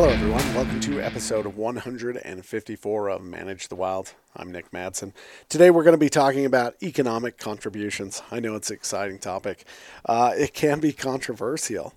Hello, 0.00 0.10
everyone. 0.10 0.54
Welcome 0.54 0.78
to 0.82 1.00
episode 1.00 1.44
154 1.44 3.08
of 3.08 3.24
Manage 3.24 3.66
the 3.66 3.74
Wild. 3.74 4.14
I'm 4.36 4.52
Nick 4.52 4.70
Madsen. 4.70 5.12
Today, 5.48 5.70
we're 5.72 5.82
going 5.82 5.90
to 5.90 5.98
be 5.98 6.08
talking 6.08 6.44
about 6.44 6.80
economic 6.80 7.36
contributions. 7.36 8.22
I 8.30 8.38
know 8.38 8.54
it's 8.54 8.70
an 8.70 8.76
exciting 8.76 9.18
topic. 9.18 9.64
Uh, 10.04 10.34
it 10.38 10.54
can 10.54 10.78
be 10.78 10.92
controversial 10.92 11.94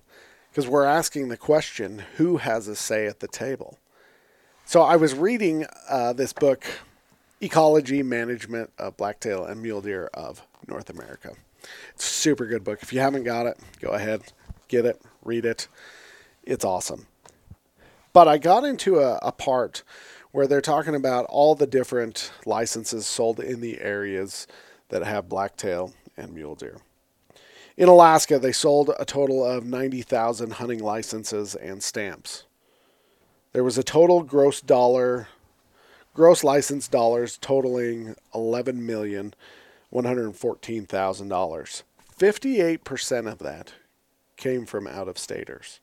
because 0.50 0.66
we're 0.66 0.84
asking 0.84 1.28
the 1.28 1.36
question 1.36 2.02
who 2.16 2.38
has 2.38 2.66
a 2.66 2.74
say 2.74 3.06
at 3.06 3.20
the 3.20 3.28
table? 3.28 3.78
So, 4.64 4.82
I 4.82 4.96
was 4.96 5.14
reading 5.14 5.66
uh, 5.88 6.12
this 6.12 6.32
book, 6.32 6.64
Ecology 7.40 8.02
Management 8.02 8.72
of 8.78 8.96
Blacktail 8.96 9.44
and 9.44 9.62
Mule 9.62 9.80
Deer 9.80 10.10
of 10.12 10.44
North 10.66 10.90
America. 10.90 11.34
It's 11.94 12.04
a 12.04 12.12
super 12.12 12.46
good 12.46 12.64
book. 12.64 12.82
If 12.82 12.92
you 12.92 12.98
haven't 12.98 13.22
got 13.22 13.46
it, 13.46 13.58
go 13.80 13.90
ahead, 13.90 14.22
get 14.66 14.86
it, 14.86 15.00
read 15.24 15.44
it. 15.44 15.68
It's 16.42 16.64
awesome. 16.64 17.06
But 18.12 18.28
I 18.28 18.38
got 18.38 18.64
into 18.64 18.98
a, 18.98 19.18
a 19.22 19.32
part 19.32 19.82
where 20.32 20.46
they're 20.46 20.60
talking 20.60 20.94
about 20.94 21.26
all 21.26 21.54
the 21.54 21.66
different 21.66 22.32
licenses 22.44 23.06
sold 23.06 23.40
in 23.40 23.60
the 23.60 23.80
areas 23.80 24.46
that 24.88 25.04
have 25.04 25.28
blacktail 25.28 25.92
and 26.16 26.34
mule 26.34 26.54
deer. 26.54 26.78
In 27.76 27.88
Alaska, 27.88 28.38
they 28.38 28.52
sold 28.52 28.90
a 28.98 29.04
total 29.04 29.44
of 29.44 29.64
90,000 29.64 30.52
hunting 30.54 30.78
licenses 30.78 31.54
and 31.54 31.82
stamps. 31.82 32.44
There 33.52 33.64
was 33.64 33.76
a 33.76 33.82
total 33.82 34.22
gross 34.22 34.60
dollar, 34.62 35.28
gross 36.14 36.42
license 36.42 36.88
dollars 36.88 37.36
totaling 37.38 38.14
eleven 38.34 38.86
million 38.86 39.34
one 39.90 40.06
hundred 40.06 40.34
fourteen 40.34 40.86
thousand 40.86 41.28
dollars. 41.28 41.82
Fifty-eight 42.16 42.82
percent 42.82 43.26
of 43.26 43.38
that 43.40 43.74
came 44.38 44.64
from 44.64 44.86
out-of-staters. 44.86 45.80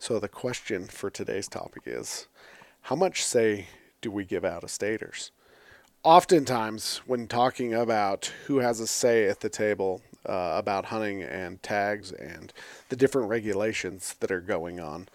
So 0.00 0.18
the 0.18 0.28
question 0.28 0.86
for 0.86 1.10
today's 1.10 1.46
topic 1.46 1.82
is 1.84 2.26
how 2.80 2.96
much 2.96 3.22
say 3.22 3.66
do 4.00 4.10
we 4.10 4.24
give 4.24 4.46
out 4.46 4.64
of 4.64 4.70
staters? 4.70 5.30
Oftentimes, 6.02 7.02
when 7.04 7.28
talking 7.28 7.74
about 7.74 8.32
who 8.46 8.60
has 8.60 8.80
a 8.80 8.86
say 8.86 9.28
at 9.28 9.40
the 9.40 9.50
table 9.50 10.00
uh, 10.24 10.54
about 10.56 10.86
hunting 10.86 11.22
and 11.22 11.62
tags 11.62 12.12
and 12.12 12.50
the 12.88 12.96
different 12.96 13.28
regulations 13.28 14.14
that 14.20 14.30
are 14.30 14.40
going 14.40 14.80
on, 14.80 15.06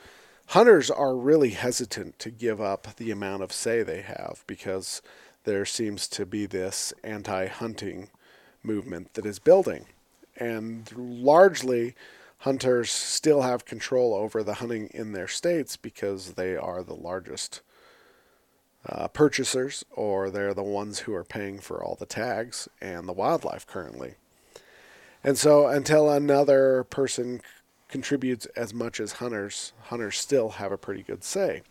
hunters 0.50 0.92
are 0.92 1.16
really 1.16 1.50
hesitant 1.50 2.20
to 2.20 2.30
give 2.30 2.62
up 2.62 2.96
the 2.98 3.09
amount 3.09 3.42
of 3.42 3.52
say 3.52 3.81
they 3.81 4.02
have 4.02 4.44
because 4.46 5.02
there 5.46 5.66
seems 5.66 6.08
to 6.09 6.28
be 6.28 6.46
this 6.46 6.94
anti 7.04 7.48
hunting 7.48 8.09
movement 8.62 9.16
that 9.16 9.26
is 9.26 9.40
building. 9.40 9.88
And 10.38 10.88
largely, 10.96 11.96
hunters 12.46 12.92
still 12.92 13.42
have 13.42 13.66
control 13.66 14.14
over 14.14 14.44
the 14.44 14.54
hunting 14.56 14.88
in 14.94 15.14
their 15.14 15.28
states 15.28 15.76
because 15.76 16.34
they 16.34 16.56
are 16.56 16.84
the 16.84 16.94
largest 16.94 17.62
uh, 18.88 19.08
purchasers 19.08 19.84
or 19.96 20.30
they're 20.30 20.54
the 20.54 20.62
ones 20.62 21.00
who 21.00 21.14
are 21.16 21.24
paying 21.24 21.58
for 21.58 21.84
all 21.84 21.96
the 21.96 22.06
tags 22.06 22.70
and 22.80 23.08
the 23.08 23.14
wildlife 23.14 23.66
currently. 23.66 24.14
And 25.24 25.40
so 25.40 25.66
until 25.66 26.08
another 26.08 26.84
person 26.84 27.42
contributes 27.90 28.46
as 28.56 28.76
much 28.76 29.00
as 29.00 29.14
hunters, 29.14 29.74
hunters 29.86 30.16
still 30.16 30.50
have 30.50 30.72
a 30.72 30.78
pretty 30.78 31.02
good 31.02 31.24
say. 31.24 31.64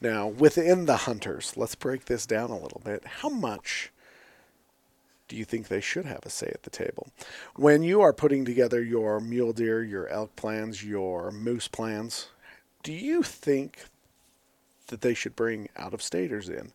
Now, 0.00 0.28
within 0.28 0.86
the 0.86 0.96
hunters, 0.96 1.58
let's 1.58 1.74
break 1.74 2.06
this 2.06 2.24
down 2.24 2.48
a 2.48 2.58
little 2.58 2.80
bit. 2.82 3.04
How 3.20 3.28
much 3.28 3.92
do 5.28 5.36
you 5.36 5.44
think 5.44 5.68
they 5.68 5.80
should 5.80 6.04
have 6.04 6.20
a 6.24 6.30
say 6.30 6.50
at 6.54 6.62
the 6.62 6.70
table? 6.70 7.08
When 7.54 7.82
you 7.82 8.00
are 8.00 8.12
putting 8.12 8.44
together 8.44 8.82
your 8.82 9.20
mule 9.20 9.52
deer, 9.52 9.82
your 9.82 10.08
elk 10.08 10.36
plans, 10.36 10.84
your 10.84 11.30
moose 11.30 11.68
plans, 11.68 12.28
do 12.82 12.92
you 12.92 13.22
think 13.22 13.86
that 14.88 15.00
they 15.00 15.14
should 15.14 15.34
bring 15.34 15.68
out 15.76 15.92
of 15.92 16.02
staters 16.02 16.48
in? 16.48 16.72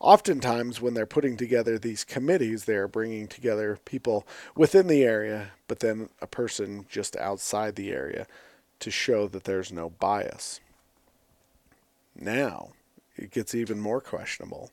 Oftentimes, 0.00 0.80
when 0.80 0.94
they're 0.94 1.06
putting 1.06 1.36
together 1.36 1.78
these 1.78 2.04
committees, 2.04 2.64
they're 2.64 2.88
bringing 2.88 3.26
together 3.28 3.78
people 3.84 4.26
within 4.54 4.86
the 4.86 5.02
area, 5.02 5.52
but 5.66 5.80
then 5.80 6.08
a 6.20 6.26
person 6.26 6.86
just 6.88 7.16
outside 7.16 7.76
the 7.76 7.90
area 7.90 8.26
to 8.80 8.90
show 8.90 9.28
that 9.28 9.44
there's 9.44 9.72
no 9.72 9.90
bias. 9.90 10.60
Now, 12.14 12.72
it 13.16 13.30
gets 13.30 13.54
even 13.54 13.80
more 13.80 14.00
questionable 14.00 14.70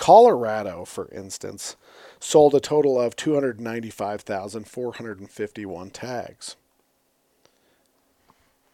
Colorado, 0.00 0.84
for 0.86 1.08
instance, 1.12 1.76
sold 2.18 2.54
a 2.54 2.60
total 2.60 2.98
of 2.98 3.14
295,451 3.16 5.90
tags. 5.90 6.56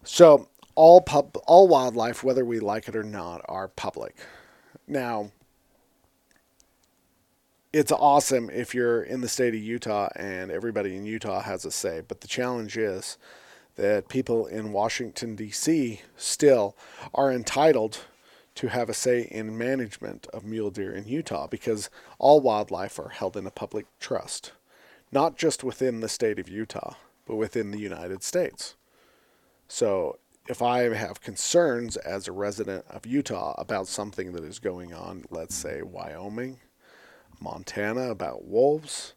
So, 0.03 0.50
all 0.75 1.01
pub, 1.01 1.38
all 1.46 1.68
wildlife, 1.68 2.24
whether 2.24 2.44
we 2.44 2.59
like 2.59 2.88
it 2.88 2.96
or 2.96 3.03
not, 3.03 3.41
are 3.47 3.68
public. 3.68 4.16
Now, 4.88 5.31
it's 7.74 7.91
awesome 7.91 8.50
if 8.50 8.75
you're 8.75 9.03
in 9.03 9.22
the 9.22 9.30
state 9.30 9.56
of 9.56 9.62
Utah 9.62 10.09
and 10.16 10.51
everybody 10.51 10.96
in 10.96 11.06
Utah 11.06 11.41
has 11.41 11.63
a 11.63 11.72
say, 11.72 12.01
but 12.06 12.22
the 12.22 12.28
challenge 12.28 12.78
is 12.78 13.18
that 13.75 14.09
people 14.09 14.46
in 14.46 14.74
Washington, 14.74 15.35
D.C. 15.35 16.01
still 16.18 16.75
are 17.13 17.31
entitled 17.31 18.00
to 18.56 18.67
have 18.67 18.89
a 18.89 18.94
say 18.94 19.28
in 19.31 19.57
management 19.57 20.28
of 20.34 20.44
mule 20.44 20.72
deer 20.72 20.94
in 20.94 21.07
Utah 21.07 21.47
because 21.47 21.89
all 22.19 22.41
wildlife 22.41 23.00
are 23.00 23.09
held 23.09 23.38
in 23.38 23.47
a 23.47 23.51
public 23.51 23.85
trust, 24.00 24.51
not 25.12 25.38
just 25.38 25.63
within 25.63 26.00
the 26.00 26.09
state 26.09 26.39
of 26.39 26.50
Utah, 26.50 26.95
but 27.25 27.35
within 27.35 27.72
the 27.72 27.79
United 27.79 28.23
States. 28.23 28.75
So 29.67 30.19
if 30.47 30.62
I 30.62 30.94
have 30.94 31.22
concerns 31.22 31.95
as 31.97 32.28
a 32.28 32.34
resident 32.34 32.85
of 32.89 33.06
Utah 33.06 33.56
about 33.57 33.88
something 33.88 34.34
that 34.34 34.44
is 34.44 34.59
going 34.59 34.94
on, 34.94 35.25
let's 35.29 35.56
say 35.56 35.81
Wyoming, 35.81 36.59
Montana 37.39 38.09
about 38.09 38.45
wolves, 38.45 39.13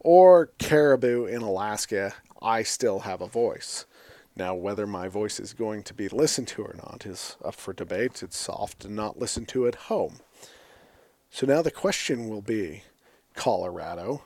or 0.00 0.46
caribou 0.58 1.26
in 1.26 1.42
Alaska, 1.42 2.14
I 2.40 2.62
still 2.62 3.00
have 3.00 3.20
a 3.20 3.26
voice. 3.26 3.86
Now, 4.34 4.54
whether 4.54 4.86
my 4.86 5.08
voice 5.08 5.38
is 5.38 5.52
going 5.52 5.82
to 5.84 5.94
be 5.94 6.08
listened 6.08 6.48
to 6.48 6.62
or 6.62 6.74
not 6.76 7.04
is 7.04 7.36
up 7.44 7.54
for 7.54 7.72
debate. 7.72 8.22
It's 8.22 8.38
soft 8.38 8.84
often 8.84 8.94
not 8.94 9.18
listened 9.18 9.48
to 9.48 9.66
at 9.66 9.74
home. 9.74 10.20
So 11.30 11.46
now 11.46 11.62
the 11.62 11.70
question 11.70 12.28
will 12.28 12.42
be 12.42 12.82
Colorado, 13.34 14.22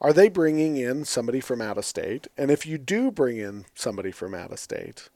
are 0.00 0.12
they 0.12 0.28
bringing 0.28 0.76
in 0.76 1.04
somebody 1.04 1.40
from 1.40 1.60
out 1.60 1.78
of 1.78 1.84
state? 1.84 2.28
And 2.36 2.50
if 2.50 2.66
you 2.66 2.78
do 2.78 3.10
bring 3.10 3.38
in 3.38 3.64
somebody 3.74 4.12
from 4.12 4.34
out 4.34 4.52
of 4.52 4.58
state, 4.58 5.08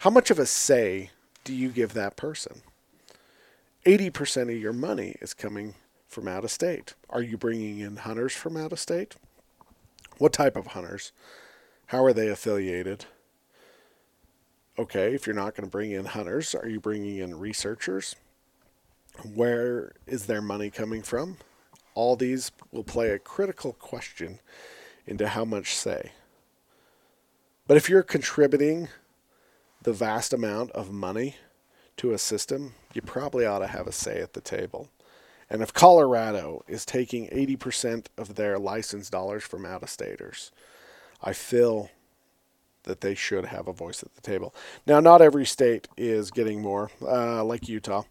how 0.00 0.10
much 0.10 0.30
of 0.30 0.38
a 0.38 0.46
say 0.46 1.10
do 1.44 1.54
you 1.54 1.68
give 1.68 1.94
that 1.94 2.16
person? 2.16 2.62
80% 3.84 4.42
of 4.54 4.60
your 4.60 4.72
money 4.72 5.16
is 5.20 5.32
coming 5.32 5.74
from 6.08 6.26
out 6.26 6.44
of 6.44 6.50
state. 6.50 6.94
Are 7.08 7.22
you 7.22 7.36
bringing 7.36 7.78
in 7.78 7.96
hunters 7.96 8.32
from 8.32 8.56
out 8.56 8.72
of 8.72 8.80
state? 8.80 9.14
What 10.18 10.32
type 10.32 10.56
of 10.56 10.68
hunters? 10.68 11.12
How 11.86 12.04
are 12.04 12.12
they 12.12 12.28
affiliated? 12.28 13.04
Okay, 14.78 15.14
if 15.14 15.26
you're 15.26 15.36
not 15.36 15.54
going 15.54 15.66
to 15.66 15.70
bring 15.70 15.92
in 15.92 16.04
hunters, 16.04 16.54
are 16.54 16.68
you 16.68 16.80
bringing 16.80 17.18
in 17.18 17.38
researchers? 17.38 18.16
Where 19.34 19.92
is 20.06 20.26
their 20.26 20.42
money 20.42 20.70
coming 20.70 21.02
from? 21.02 21.38
All 21.94 22.16
these 22.16 22.52
will 22.70 22.84
play 22.84 23.10
a 23.10 23.18
critical 23.18 23.72
question 23.72 24.40
into 25.06 25.28
how 25.28 25.44
much 25.44 25.74
say. 25.74 26.12
But 27.66 27.76
if 27.76 27.88
you're 27.88 28.02
contributing 28.02 28.88
the 29.82 29.92
vast 29.92 30.32
amount 30.32 30.70
of 30.72 30.92
money 30.92 31.36
to 31.96 32.12
a 32.12 32.18
system, 32.18 32.74
you 32.92 33.00
probably 33.00 33.46
ought 33.46 33.60
to 33.60 33.66
have 33.66 33.86
a 33.86 33.92
say 33.92 34.20
at 34.20 34.34
the 34.34 34.40
table. 34.40 34.90
And 35.48 35.62
if 35.62 35.72
Colorado 35.72 36.64
is 36.68 36.84
taking 36.84 37.28
80% 37.28 38.06
of 38.18 38.34
their 38.34 38.58
license 38.58 39.08
dollars 39.08 39.44
from 39.44 39.64
out 39.64 39.82
of 39.82 39.90
staters, 39.90 40.50
I 41.22 41.32
feel 41.32 41.90
that 42.86 43.02
they 43.02 43.14
should 43.14 43.44
have 43.44 43.68
a 43.68 43.72
voice 43.72 44.02
at 44.02 44.14
the 44.14 44.20
table. 44.20 44.54
Now, 44.86 45.00
not 45.00 45.20
every 45.20 45.44
state 45.44 45.86
is 45.96 46.30
getting 46.30 46.62
more, 46.62 46.90
uh, 47.02 47.44
like 47.44 47.68
Utah. 47.68 48.04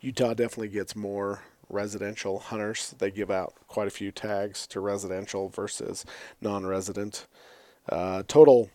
Utah 0.00 0.34
definitely 0.34 0.68
gets 0.68 0.96
more 0.96 1.42
residential 1.68 2.38
hunters. 2.38 2.94
They 2.98 3.10
give 3.10 3.30
out 3.30 3.54
quite 3.68 3.86
a 3.86 3.92
few 3.92 4.10
tags 4.10 4.66
to 4.68 4.80
residential 4.80 5.48
versus 5.48 6.04
non 6.40 6.66
resident. 6.66 7.26
Uh, 7.88 8.22
total 8.26 8.70